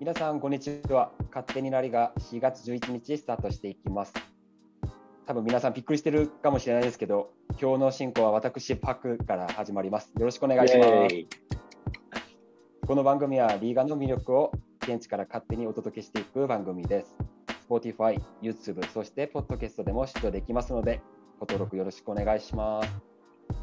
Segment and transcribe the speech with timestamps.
[0.00, 1.12] 皆さん、こんにちは。
[1.28, 4.14] 勝手にラリが4月11日スタートしていきます。
[5.26, 10.10] 多分皆さんびっくりしてるかもしれないですけど、今日の進行は私、パクから始まります。
[10.18, 10.90] よろしくお願いします。
[12.86, 17.14] この番組はリーガの魅力を現地から勝手にお届けしていく番組です。
[17.68, 21.02] Spotify、YouTube、そしてポッドキャストでも視聴できますので、
[21.38, 22.88] ご登録よろしくお願いします。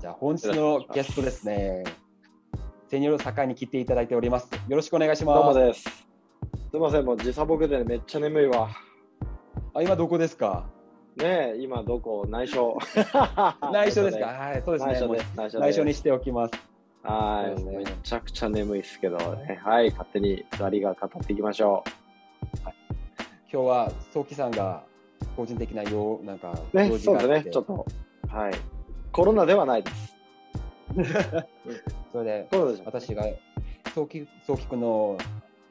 [0.01, 1.83] じゃあ本日のゲストですね。
[2.89, 4.51] セニョル境に来ていただいております。
[4.67, 5.35] よろしくお願いします。
[5.35, 6.06] どうもです。
[6.77, 8.69] すみません、もう時差ボケでめっちゃ眠いわ。
[9.73, 10.69] あ、今どこですか？
[11.15, 12.27] ねえ、今どこ？
[12.29, 12.77] 内緒。
[13.73, 14.27] 内緒ですか？
[14.37, 14.93] はい、そうですね。
[14.93, 15.33] 内緒です。
[15.35, 16.53] 内緒内緒にしておきます。
[17.01, 19.59] はい、ねめちゃくちゃ眠いですけどね。
[19.63, 21.83] はい、勝手にラリが語っていきましょ
[23.51, 24.83] 今日は早期さんが
[25.35, 26.77] 個人的な用なんかう。
[26.77, 27.87] ね、そうですね、ちょっと。
[28.27, 28.53] はい。
[29.11, 30.15] コロナではないです。
[32.13, 32.47] それで
[32.85, 33.23] 私が
[33.95, 35.17] 早期早期君の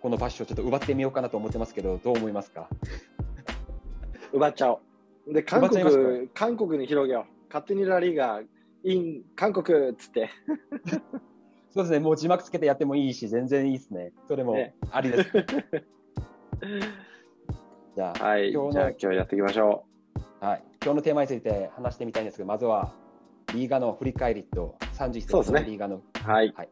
[0.07, 2.69] この場所をちょっと奪ってみようかなと思ってますけど、どう思いますか？
[4.33, 4.81] 奪っちゃお
[5.27, 5.35] う。
[5.35, 7.33] で、韓国、韓国に広げよう。
[7.49, 8.41] 勝手にラリが、
[8.85, 10.31] イン、韓国っつって。
[11.75, 14.13] そうですね、もう字幕つけてやってもいいし、全然いいですね。
[14.29, 15.31] それもねありです。
[17.97, 19.87] じゃあ、はい、じ今日のゃあ今日やっていきましょ
[20.39, 22.93] はい、今日のテーマについて話してみたいんですけど、まずは
[23.55, 26.03] リーガの振り返りと31節そうですねのリーガの、う。
[26.15, 26.53] はい。
[26.57, 26.69] はい、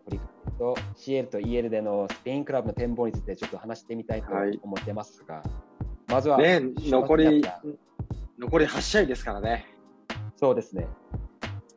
[0.58, 5.42] と CL と EL でのスペインクラブの展望についてちょっと話してみたいとはい思ってますが、
[6.08, 7.44] まずは、ね、残り
[8.38, 9.66] 残り8試合ですからね。
[10.08, 10.88] たそうですね。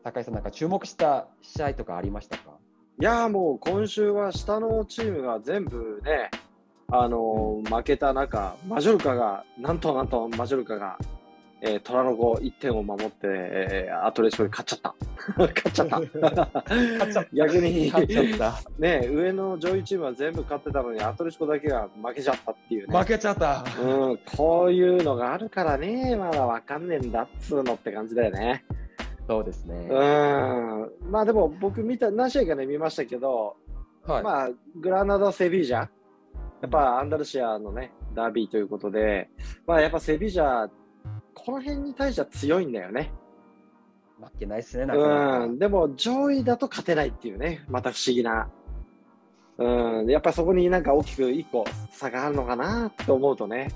[0.04, 2.52] 高井さん、なんか注目した試合とかありましたか？
[3.00, 6.32] いやーもう今週は下のチームが全部ね、
[6.90, 10.98] あのー負けた中、マジョルカが、なんとなんとマジョルカが、
[11.62, 14.96] えー、虎の子1点を守って、えーアトレチコに勝っちゃった。
[15.38, 16.00] 勝っちゃった。
[16.70, 18.70] 勝っちゃった逆に、勝っちゃった。
[18.78, 22.98] ね、上の上位チームは全部勝ってたのに、アトレチコだけが負けちゃったっていうね。
[23.00, 23.66] 負けちゃった。
[23.82, 28.64] うん、こういうのがあるからね、まだわかんねえんだっつうのって感じだよね。
[29.28, 29.88] そうですね。
[29.90, 31.12] うん。
[31.12, 33.58] まあでも僕見た、何試合かね見ましたけど、
[34.06, 34.24] はい。
[34.24, 35.90] まあ、グラナダ、セビージャ、や
[36.66, 39.30] っぱアンダルシアのね、ダービーということで、
[39.68, 40.70] まあやっぱセビージャ、
[41.48, 43.10] この辺に対しては強いんだよね。
[44.20, 45.40] 負けないですね、なかなか。
[45.46, 45.60] うん。
[45.60, 48.50] でも上位だと勝てないっていうね、また不思議な。
[49.58, 50.10] うん。
[50.10, 53.70] やっぱそこになんか大きく一個差があるのかなと思うとね。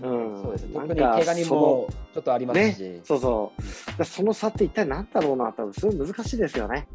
[0.00, 0.78] うんそうですね。
[0.78, 3.52] なん特かに怪我にもちょっとありますし、そうそ
[3.98, 4.04] う。
[4.04, 6.86] その差って一体何だろうな、多分すごい難しいですよね。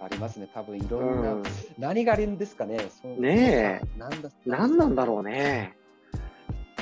[0.00, 0.48] ありますね。
[0.54, 1.42] 多分いろんな、うん。
[1.80, 2.78] 何があるんですかね。
[3.18, 3.98] ねえ。
[3.98, 5.74] なんだ何なんだろうね。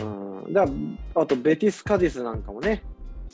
[0.00, 0.52] うん。
[0.52, 0.66] だ
[1.14, 2.82] あと、ベティス・カディスなんかもね、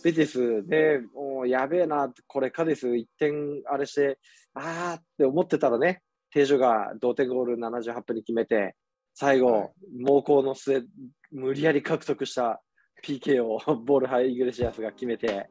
[0.02, 4.18] ベティスで、おーやべえな、これカディス1点あれして、
[4.54, 8.76] あーって思ってたらね、テージョが同点ゴール78分に決めて、
[9.14, 10.82] 最後、はい猛攻の末、
[11.30, 12.62] 無理やり獲得した
[13.04, 15.48] PK をボールハイ・イグレシアスが決めて、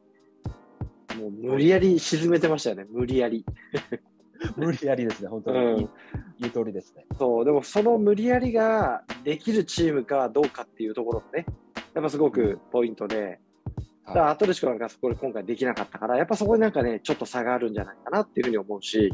[1.18, 3.46] もう無理やり沈めてましたよね、無理やり。
[4.55, 5.27] 無理やりですね。
[5.29, 5.89] 本当に、うん
[6.39, 7.05] 言う通りですね。
[7.17, 11.45] そう、でもその無理やりができるチームかどうかっていうところもね、
[11.94, 13.41] やっぱすごくポイントで、
[14.05, 19.11] だからはアトレシコなんかそこで今回できなかったから、やっぱそこになんかね、ちょっと差があるんじゃないかなっていうふうに思うし、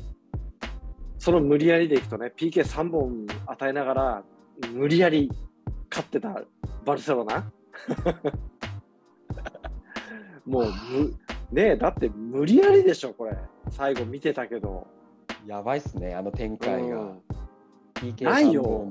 [1.18, 4.24] その無理やりでいくとね、PK3 本与えながら、
[4.72, 5.32] 無理やり
[5.90, 6.44] 勝ってた
[6.86, 7.44] バルセロナ？
[10.46, 10.72] もうむ、
[11.52, 13.36] ねえ、だって無理やりでしょ、これ。
[13.72, 14.86] 最後見てたけど。
[15.46, 15.50] い。
[15.50, 16.14] やばいっすね。
[16.14, 17.00] あの展開が。
[17.00, 17.22] うん
[17.96, 18.88] PK ないよ。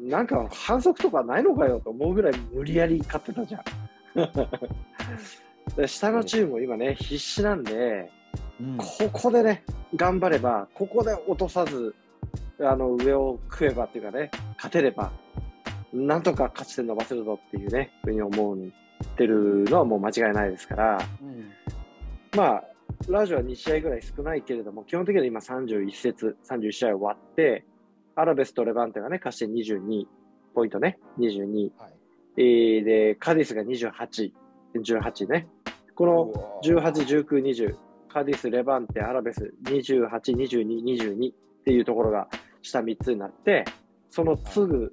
[0.00, 3.64] なんか反則とかないのかよと思うぐらい無理やり勝ってたじゃん。
[5.76, 8.10] で下のチームも今ね、必死なんで、
[8.60, 9.62] うんここでね、
[9.94, 11.94] 頑張れば、ここで落とさず、
[12.60, 15.12] あの上を食えばっていうかね、勝てれば、
[15.92, 18.58] なんとか勝ち点伸ばせるぞっていうね、ふうに思っ
[19.16, 21.52] てるのはもう間違いないですから、うん
[22.36, 22.64] まあ、
[23.08, 27.64] ラジオは2試合ぐらい少ないけれども、基本的には今31節、31試合終わって、
[28.14, 30.04] アラベスとレバンテがね、勝ち点22
[30.54, 31.70] ポイントね、22。
[31.78, 31.92] はい
[32.36, 34.32] えーで、カディスが28、
[34.74, 35.48] 18ね。
[35.94, 37.76] この18、19、20、
[38.08, 41.34] カディス、レバンテ、アラベス、28、22、22っ
[41.64, 42.28] ていうところが
[42.62, 43.64] 下3つになって、
[44.08, 44.92] そのすぐ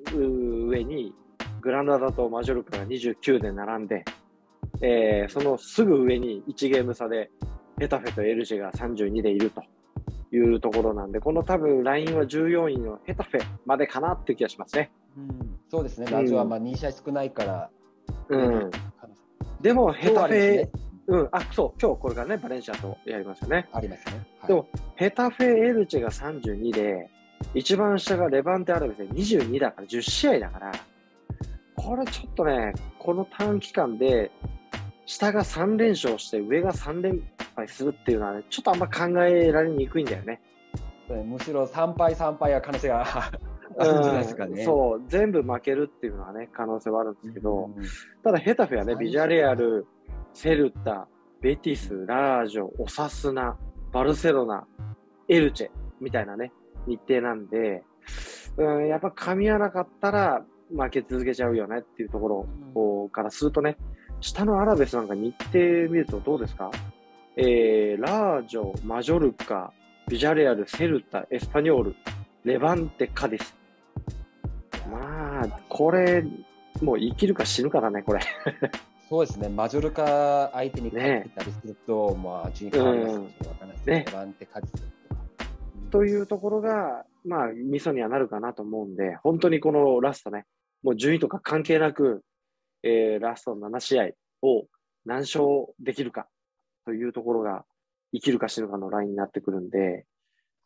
[0.69, 1.13] 上に
[1.61, 4.03] グラナダとマジョルカが29で並んで、
[4.81, 7.31] えーそのすぐ上に1ゲーム差で
[7.79, 9.63] ヘタフェとエルジェが32でいると
[10.35, 14.91] いうところなんで、この多分ラインは14位のヘタフェまでかなっていう気がしますね。
[15.17, 16.07] うんそうですね。
[16.09, 17.69] ラジオはまあ2試合少ないから。
[18.29, 18.71] うん。
[19.61, 20.67] でもヘタフェ、
[21.07, 23.67] うん、あ、そう、今日これからね、バレンシアとやりますよね。
[23.71, 24.13] ありますね。
[24.39, 27.09] はいでも、ヘタフェ・エルチェが32で、
[27.53, 30.71] 一番下がレバンテ・アラベスで22だから、10試合だから、
[31.75, 34.31] これちょっとね、この短期間で、
[35.05, 37.21] 下が3連勝して、上が3連
[37.59, 40.41] 敗するっていうのはね、ちょっとあんま考えられにくいんだよね。
[41.25, 43.03] むしろ3敗、3敗は可能性が
[43.79, 44.59] あるんじゃないですかね。
[44.59, 47.83] うんそう、全部負けるっていうのはね、可能性はあるんですけど、うん
[48.23, 49.85] ただヘタフェはね、はいビジャレアル、
[50.33, 51.07] セルタ、
[51.41, 53.57] ベティス、ラージョ、オサスナ、
[53.91, 54.67] バルセロナ、
[55.27, 55.69] エルチェ
[55.99, 56.51] みたいなね、
[56.85, 57.83] 日程なんで、
[58.57, 62.45] うん、やっぱ噛み合わなかったら負け続けちゃうよねっていうとこ
[62.75, 63.77] ろからするとね、
[64.19, 65.59] 下のアラベスなんか日程
[65.89, 66.69] 見るとどうですか？
[67.41, 69.71] えー、ラージョ、マジョルカ、
[70.09, 71.95] ビジャレアル、セルタ、エスパニョール、
[72.43, 73.55] レバンテ、カディス。
[74.91, 76.25] まあ、これ、
[76.81, 78.19] もう生きるか死ぬかだね、これ。
[79.07, 84.73] そうですね、マジョルカ相手に勝ってたりすると、まあ、順位変わりますよ、うんわかんないですねレバンテカジス
[85.07, 85.21] とか。
[85.91, 90.43] というところが、まあ、ミソにはなるかなと思うんで、本当にこのラストね、
[90.83, 92.21] もう順位とか関係なく、
[92.83, 94.09] えーラスト7試合
[94.41, 94.65] を
[95.05, 95.45] 何勝
[95.79, 96.27] できるか
[96.89, 97.65] というところが、
[98.13, 100.07] 生きるか死ぬかのラインになってくるんで、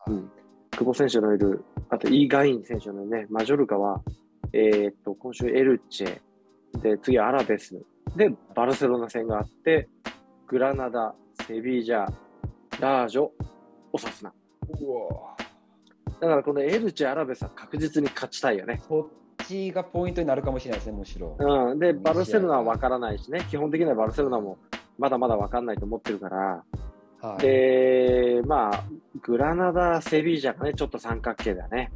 [0.08, 0.32] うん、
[0.72, 4.02] 久保選手のいる、あとイーガイン選手のね、マジョルカは、
[4.54, 6.22] えーっと、今週エルチェ、
[6.82, 7.78] で、次アラベス、
[8.16, 9.90] で、バルセロナ戦があって、
[10.48, 11.14] グラナダ、
[11.46, 12.08] セビージャ、
[12.80, 13.28] ラージョ、
[13.92, 14.32] オサスナ。
[14.80, 15.36] うわ
[16.22, 18.82] だからこのエルチェ、アラベスは確実に勝ちたいよね。
[18.88, 19.08] そっ
[19.46, 21.36] ちがポイントになるかもしれないですね、むしろ。
[21.38, 24.58] うん、で、バルセロナは分からないしね、基本的にはバルセロナも
[24.98, 26.64] まだまだ分かんないと思ってるから、
[27.22, 28.84] はい、で、まあ、
[29.22, 31.92] グラナダ、セビージャがね、ちょっと三角形だね。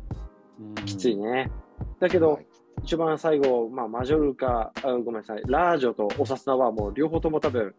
[0.59, 1.51] うんきついね。
[1.99, 2.47] だけど、はい
[2.83, 7.73] 一番最後、まあ、マジョルカあ、ごめんなさい、ラージョとオサスナはもう両方とも多分、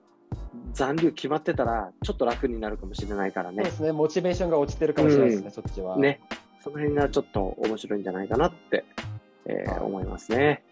[0.72, 3.70] 残留決まってたら、ちょっと楽になるかもしれないからねそうで。
[3.70, 5.96] すね、モチベーションが落ちてるかもしれないですね、うんそっちは。
[5.96, 6.20] ね。
[6.62, 8.84] その辺がちょっと面白いんじゃないかなって、
[9.46, 10.62] えーはい思いますね。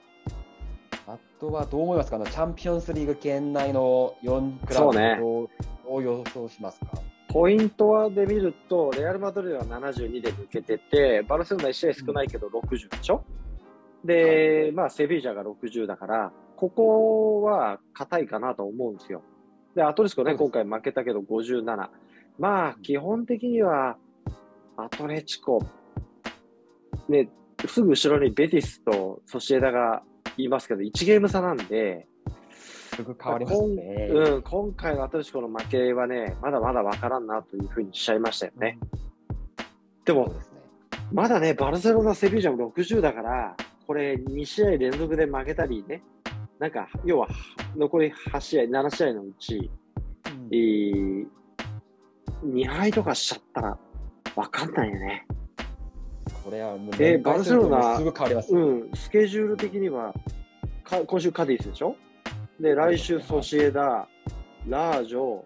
[1.06, 5.18] あとはどう思いますか、あのチャンピオンスリーグ圏内の4クラブそうね。
[5.20, 6.86] どう予想しますか？
[7.28, 13.24] ポイントはで見ると、レアル・マドリードは72で抜けてて、バルセロナ1試合少ないけど60でしょ、
[14.04, 19.22] で、まあ、セビージャが60だから、ここは硬いかなと思うんですよ。
[19.74, 21.62] で、アトレチコね、今回負けたけど57。
[22.38, 23.98] まあ、基本的には、
[24.76, 25.60] アトレチコ、
[27.08, 27.28] ね、
[27.66, 30.02] すぐ後ろにベティスとソシエダが
[30.44, 32.06] いますけど、1ゲーム差なんで、
[32.94, 34.08] すぐ変わりますね。
[34.10, 38.78] うん、今回のアトレチコの負けはね、まだまだわからんなというふうにしちゃいましたよね。
[40.04, 40.60] でも、ですね。
[41.12, 43.56] まだね、バルセロナ、セビージャも60だから、
[43.86, 46.02] これ2試合連続で負けたりね、
[46.58, 47.28] なんか、要は
[47.76, 51.26] 残り8試合、7試合のうち、うんえー
[52.44, 53.78] 2敗とかしちゃったら、
[54.34, 55.26] わかんないよね。
[56.44, 58.54] これはもうえーバルセロナすぐ変わります。
[58.54, 60.14] うん、スケジュール的には、
[60.84, 61.96] か今週カディスでしょ？
[62.60, 64.08] で、来週ソシエダ、
[64.68, 65.42] ラージョ、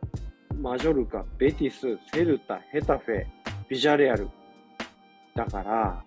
[0.60, 3.24] マジョルカ、ベティス、セルタ、ヘタフェ、
[3.68, 4.28] ビジャレアル。
[5.34, 6.04] だから、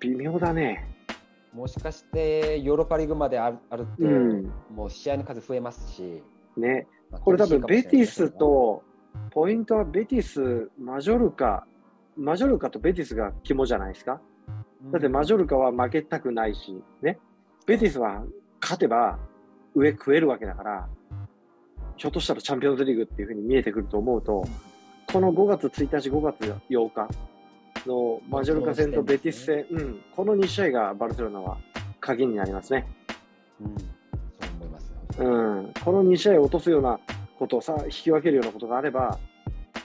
[0.00, 0.94] 微妙だね。
[1.52, 4.52] もしかしてヨーロッパリーグまであるあると、うん。
[4.70, 6.22] もう試合の数増えますし、
[6.56, 6.86] ね。
[7.10, 8.82] まあこれ多分ベティス、と、
[9.30, 11.66] ポイントはベティス、マジョルカ、
[12.16, 14.20] マジョルカとベティスが肝じゃないですか？
[14.92, 17.18] だってマジョルカは負けたくないし、ね。
[17.66, 18.22] ベティスは
[18.60, 19.18] 勝てば
[19.74, 20.88] 上食えるわけだから、
[21.96, 24.44] ひょっとしたらチャンピオンズリーグっていうふうに見えてくると思うと、
[25.12, 27.08] この5月1日、5月8日
[27.86, 31.58] のマジョルカ戦とベティス戦、うん、この2試合がバルセロナは
[32.00, 32.86] 鍵になりますね。
[33.60, 33.78] うん、そう
[34.60, 34.92] 思います。
[35.18, 36.98] うん、この2試合を落とすような
[37.38, 39.18] ことをさ、引き分けるようなことがあれば、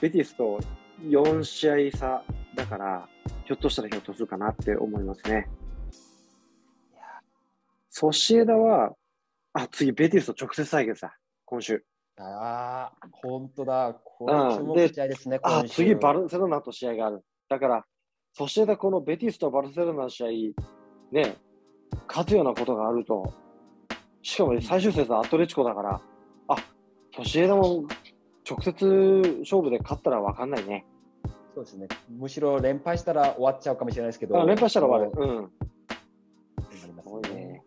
[0.00, 0.58] ベティスと
[1.02, 3.08] 4試合差だから、
[3.44, 5.48] ひょっとしたらひょっとするかなって思いますね。
[7.90, 8.94] ソシエダは、
[9.52, 11.84] あ、次、ベティスと直接対決だ、今週。
[12.18, 13.94] ああ、本当だ。
[14.02, 17.22] これ試合ですね、あ、次、バルセロナと試合がある。
[17.48, 17.84] だから、
[18.32, 20.28] ソシエダ、このベティスとバルセロナの試合、
[21.12, 21.36] ね、
[22.08, 23.32] 勝つようなことがあると、
[24.22, 26.00] しかも最終節はアトレチコだから、
[26.48, 26.56] あ、
[27.14, 27.84] ソシエダも
[28.48, 30.86] 直接勝負で勝ったら分かんないね。
[31.54, 31.88] そうですね。
[32.10, 35.28] むしろ連敗したら終わっちゃうかもしれないですけど、あ連敗したら終わる。
[35.28, 35.50] もうん。
[36.70, 37.62] すすごいね。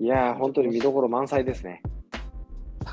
[0.00, 1.82] いやー、本当に見どころ満載ですね。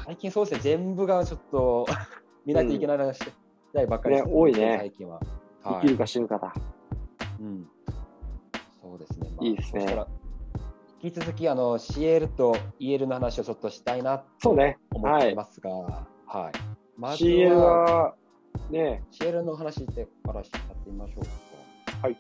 [0.06, 1.88] 最近そうですね、全部がちょっと
[2.46, 3.32] 見ないといけないな試
[3.76, 5.20] 合ばっかりですね多いね最近は。
[5.64, 6.54] 生きるか死ぬかだ。
[7.40, 7.68] うん、
[8.82, 9.30] そうですね。
[9.42, 10.08] いいですねそしたら
[11.02, 14.50] 引き続きあの CL と EL の話をちょっとしたいなと。
[14.50, 16.52] 思っていますが、はい。
[16.98, 18.16] まず CL は、
[18.70, 22.08] ね CL の話してからしちゃってみましょうか。
[22.08, 22.18] はい。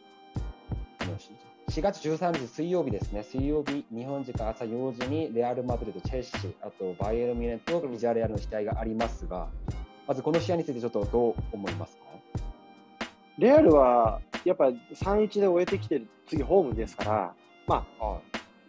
[0.99, 1.17] あの
[1.69, 9.49] 4月13日水曜日ですね、水曜日、日本時間朝4時にレアル・マドリード、チェルシー、あとバイエルン・ミネンとビジャレアルの試合がありますが、
[10.07, 12.03] まずこの試合についてちょっとどう思いますか？
[13.37, 17.33] レアルはやっぱ3-1で終えてきてる、次ホームですから、
[17.67, 17.85] まはい。
[17.99, 18.19] あ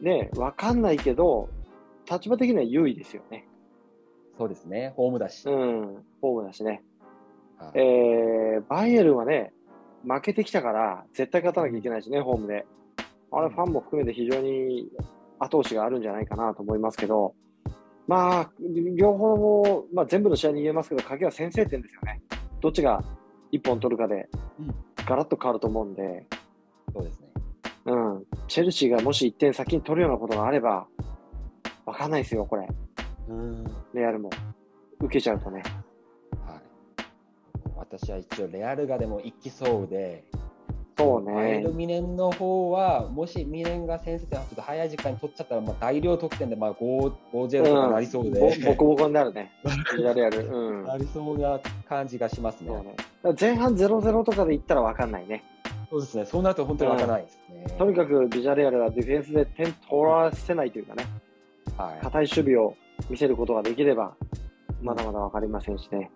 [0.00, 1.48] ね、わかんないけど、
[2.10, 3.46] 立場的には優位ですよね。
[4.36, 5.48] そうですね、ホームだし。
[5.48, 6.82] うん、ホームだしね。
[7.58, 9.52] はいえー、バイエルンはね、
[10.04, 12.66] 負けてきたから、絶対勝たなきゃいけないしね、ホームで。
[13.32, 14.88] あれ、ファンも含めて非常に
[15.38, 17.34] 後押しがあるんじゃないかなと思いますけど、
[18.08, 18.50] まあ、
[18.96, 22.20] 両方も、まあ、全部の試合に言えますけど、鍵は先制点ですよね。
[22.60, 23.04] どっちが
[23.52, 24.28] 1本取るかで
[24.58, 24.74] うん、
[25.06, 26.26] ガラッと変わると思うんで、
[26.92, 27.29] そうですね。
[27.86, 30.86] うん、チェルシーがもし1点先に取るようなことがあれば、
[31.86, 32.68] わかんないですよ、これ、
[33.28, 33.64] うん。
[33.94, 34.30] レアルも。
[35.00, 35.62] 受けちゃうとね。
[36.46, 36.60] はい。
[37.76, 40.24] 私は一応、レアルがでも一気そうで、
[41.00, 41.64] そうね。
[41.72, 49.50] ミネンの方は、もしミネンが先制点をちょっと早い時間に取っちゃったら、まあ、大量得点でまあ 5, 5-0とかなりそうで、ぼボコボコになるね。
[49.96, 50.46] ビジャレアル。
[50.46, 50.84] うん。
[50.84, 51.58] なりそうな
[51.88, 52.70] 感じがしますね。
[52.70, 53.34] ね。
[53.40, 55.42] 前半0-0とかでいったら分かんないね。
[55.90, 56.24] そうですね。
[56.24, 57.66] そうなると本当にわからないですね。
[57.76, 61.04] とにかくビジャレアルはディフェンスで点取らせないというかね、
[61.76, 61.98] はい。
[62.00, 62.76] 堅い守備を
[63.08, 64.14] 見せることができれば、
[64.82, 66.10] まだまだ分かりませんしね。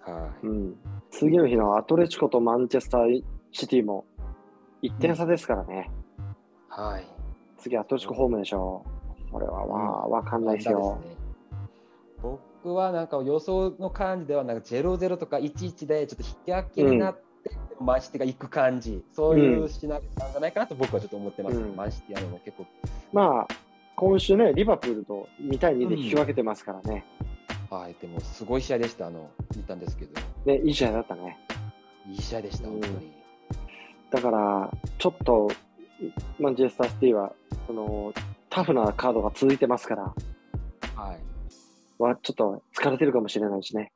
[0.00, 0.46] はい。
[0.46, 0.76] うん。
[1.10, 4.04] 次の日のアトレチコとマンチェスターシティも
[4.82, 5.90] 1点差ですからね。
[6.68, 7.06] はい。
[7.56, 8.84] 次アトレチコホームでしょ
[9.30, 9.32] う。
[9.32, 10.96] これはわ、分かんないですよ。
[10.96, 11.16] ね
[12.20, 17.27] 僕はなんか予想の感じではなんか0-0とか1-1でちょっと引き分けになって、
[17.80, 21.56] マンシティが行く感じ、そういうシナリオなんじゃないかなと僕はちょっと思ってます。
[21.56, 22.66] うんマンシティあの結構、
[23.12, 23.54] まあ、
[23.96, 27.04] 今週ね、リバプールと2対2で引き分けてますからね。
[27.70, 31.38] はい、でもすごい試合でした、あの見たんですけど、ね、いい試合だったね。
[32.06, 33.12] いい試合でした、うん本当に。
[34.10, 35.50] だから、ちょっと、
[36.38, 37.32] マンチェスターシティは、
[37.66, 38.12] その、
[38.48, 40.14] タフなカードが続いてますから、
[40.94, 41.20] はい。
[41.98, 43.92] はちょっと疲れてるかもしれないしね。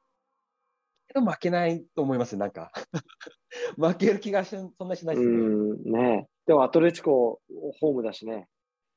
[1.13, 2.73] けど負けないと思います、なんか。
[3.77, 6.29] 負ける気がしそんなしないうですね。
[6.47, 7.41] でもアトレチコ
[7.81, 8.49] ホームだしね、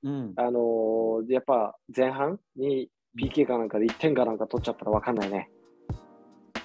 [0.03, 0.33] うん。
[0.35, 5.49] あのーやっぱ前半に PK かなんかで1点かなんか取っちゃったら分かんないね。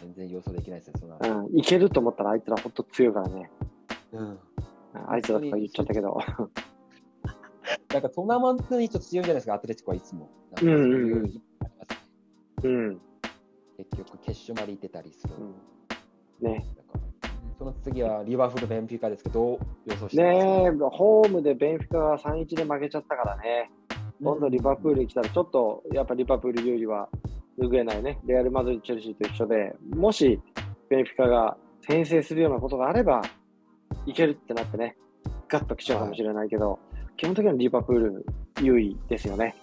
[0.00, 1.19] 全然予想できないですね、そんな。
[1.42, 3.50] うん、いけると思ったらあいつらほんと強いからね。
[4.12, 4.38] うん。
[5.07, 6.19] あいつらとか言っちゃったけど。
[7.92, 10.30] なんかトーナメントにちょっと強いんじゃないですか、アトレチコはいつも。
[10.62, 11.42] ううんうんいう
[12.62, 13.00] うんうん。
[13.84, 15.34] 結局、決勝まで行ってたりする。
[15.38, 15.54] うん
[16.40, 16.64] ね
[17.58, 23.70] その次はリバフール・ベンフィカですけど、予想してねえ、ホームでベンフィカが3-1で負けちゃったからね。
[24.22, 27.10] 今度リバプールに来たら、ちょっとやっぱリバプール有利は
[27.58, 28.18] 拭えないね。
[28.25, 30.40] レアル・マドリード、チェルシーと一緒で、もし
[30.88, 33.20] ベンフィカが先制するようなことがあれば、
[34.06, 34.96] いけるってなってね、
[35.49, 36.78] ガッと来ちゃうかもしれないけど、
[37.18, 38.25] 基本的にはリバプール
[38.62, 39.54] 優位ですよね。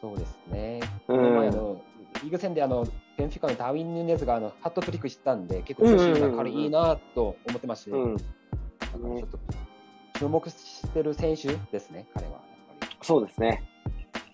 [0.00, 0.80] そうですね。
[1.08, 1.88] うん
[2.22, 2.86] リーグ戦であの
[3.18, 8.16] ベンフィカのダーウィン・ヌネズがあのハットトリックしたんで、結構調子いいな、彼いいなと思ってまして、うん。
[8.16, 8.26] だか
[8.94, 9.38] らちょっと
[10.20, 12.32] 注目してる選手ですね、彼は。
[12.32, 12.40] やっ
[12.78, 13.68] ぱりそうですね。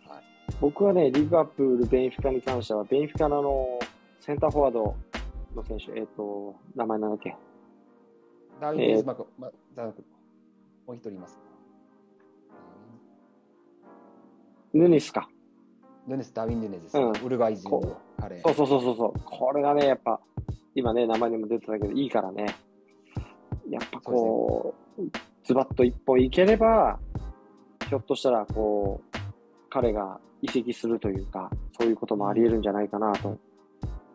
[0.07, 0.25] はい
[0.61, 3.79] 僕はね、リバプール、ベンフィカに関しては、ベンフィカのあの
[4.21, 4.95] センターフォワード
[5.57, 7.35] の選手、えっ、と、名前なんだっけ？
[8.61, 10.05] ダーウィン・ヌネズ、まあまあじゃなく
[10.87, 11.39] もう一人います。
[14.75, 15.29] ヌニスか。
[16.07, 18.41] ヌネス、ダーウィン・ヌネズです、うんウルグアイ人のこ彼。
[18.41, 19.21] そうそうそうそうそう。
[19.25, 20.21] これがね、やっぱ、
[20.75, 22.47] 今ね、名前にも出てたけど、いいからね。
[23.71, 25.03] やっぱこう、
[25.45, 26.99] ズバッと一本いければ、
[27.89, 29.19] ひょっとしたら、こう、
[29.71, 33.39] 彼が移籍するというか、そういうこともあり得るんじゃないかなと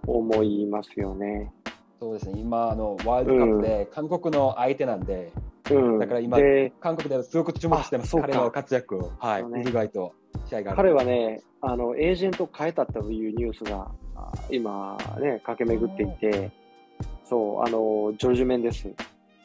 [0.06, 1.52] 思いますよね。
[2.00, 5.34] そうですね、今あの、ワールドカップで韓国の相手なんで、
[5.70, 6.00] うん。
[6.00, 10.14] だから今で、韓国ではすごく注目してます、彼の活躍を、はい、ウルイと
[10.50, 10.78] 試合がある。
[10.78, 16.52] 彼はね、あの、エージェントを変えたというニュースが、あ今ね、駆け巡っていて、
[17.24, 18.90] そう、あの、ジョルジュ・メンデス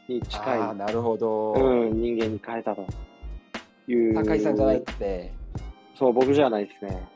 [0.09, 2.87] に近い、なるほど、うん、人間に変えたと
[3.87, 4.15] いう。
[4.15, 5.33] 高井さんじゃないって、
[5.95, 7.09] そう、僕じゃないですね。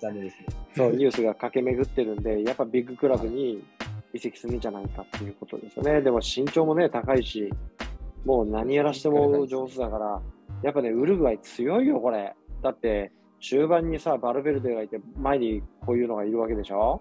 [0.00, 0.46] 残念ですね。
[0.76, 3.62] そう、ニュースが駆け巡ってるんで、やっぱビッグクラブに
[4.12, 6.02] 移籍するんじゃないかっていうことですよね。
[6.02, 7.50] でも身長もね、高いし、
[8.24, 10.20] もう何やらしても上手だから、
[10.62, 12.34] やっぱね、ウルグアイ強いよ、これ。
[12.62, 13.10] だって、
[13.40, 17.00] 中盤にさ、バルベルデがいて、前にこういうのがいるわけでしょ？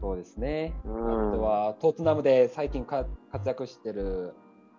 [0.00, 0.72] そうですね。
[0.84, 4.32] うんあとは、トートナムで最近か活躍してる、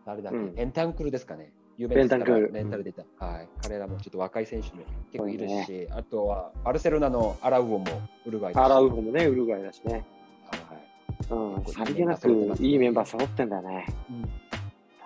[0.05, 1.51] 誰だっけ、うんベンタンクルですかね。
[1.77, 3.49] 有ベンタンクルレンタル出た、はい。
[3.61, 7.85] 彼らもちょっと若い選手も結構いるし、あとは、バルセロナのアラウオも
[8.25, 10.05] ウルグアイアラウホもね、ウルグアイだしね。
[10.45, 13.85] はいうん、さりげなくいいメンバー揃ってんだよね。
[14.09, 14.13] う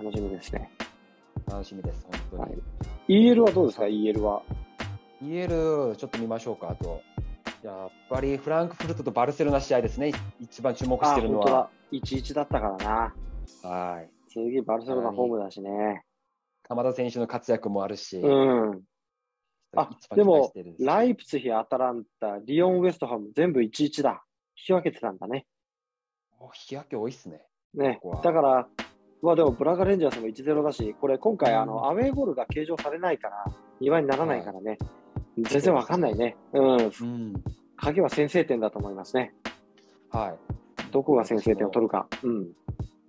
[0.04, 0.72] ん、楽しみですね。
[1.48, 2.42] 楽しみです、本当に。
[2.44, 2.62] はい
[3.10, 4.42] EL はどうですか ?EL は。
[5.24, 7.02] EL、ちょっと見ましょうか、あと。
[7.64, 11.48] やっぱりフランクフルトとバルセロナ試合ですね、一番注目してるのは。
[11.48, 12.06] あ本当だ。
[12.06, 13.14] 1-1だったからな。
[13.70, 14.10] はい。
[14.30, 16.04] 次、バルセロナホームだしね。
[16.64, 18.82] 鎌田選手の活躍もあるし、うん。
[19.76, 24.24] あでもライプツヒ、アタランタ、リオン、ウェストハム、全部1-1だ。
[24.56, 25.46] 引き分けてたんだね。
[26.40, 27.42] お日焼け多いっすね。
[27.74, 28.22] ねここは。
[28.22, 28.68] だから、
[29.22, 33.46] まあでも、ブラガレンジャーズも1-0だし、これ今回、うんあの、アウェーゴールが計上されないから、
[33.82, 34.78] 2倍にならないからね。
[35.38, 36.36] 全然わかんないね。
[36.54, 36.78] うん。
[36.78, 37.44] うん。
[37.76, 39.34] 鍵は先制点だと思いますね。
[40.12, 40.92] はい。
[40.92, 42.08] どこが先制点を取るか。
[42.24, 42.52] うん。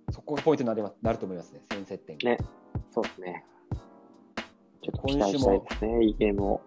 [0.09, 2.17] そこがポイントになりますなると思いますね、先制点。
[2.23, 2.37] ね
[2.91, 3.45] そうですね。
[4.81, 6.61] ちょっと期待したいですね、いいゲームを。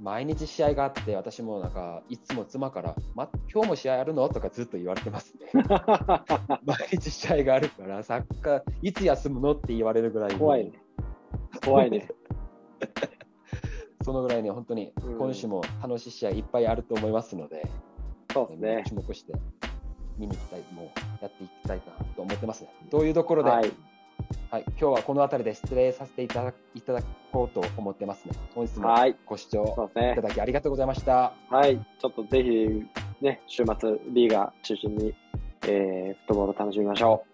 [0.00, 4.28] 毎日試合があって、私もなんか、いつも妻から、ま、今日も試合あるの？
[4.28, 5.46] とかずっと言われてますね。
[6.64, 9.52] 毎日試合があるから、サッカー、いつ休むの？
[9.52, 10.34] って言われるぐらい。
[10.34, 10.72] 怖いね。
[11.64, 12.08] 怖いね。
[14.04, 17.66] そのぐらいね、本当にうん今週も楽しい試合いっぱいあると思いますので、
[18.32, 18.84] そうですね。
[18.86, 19.32] 注目して
[20.18, 22.70] 見に行きたい、もうやっていきたいなと思ってますね。
[22.90, 23.72] というところで、ははいい、
[24.50, 28.34] 今日はこの辺りで失礼させていただいただこうと思ってますね。
[28.54, 29.16] 本日もはい。
[29.26, 30.20] ご視聴いた。
[30.20, 31.32] だきありがとうございました。
[31.50, 31.78] はい。
[31.98, 32.84] ちょっとぜひ、
[33.22, 35.14] ね、週末、リーガー中心に、
[35.66, 37.24] えー、フットボールを楽しみましょ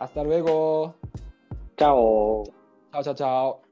[0.00, 1.08] アスタルエゴう。
[1.76, 2.44] チャオ
[2.92, 3.67] チャオチャオチャオ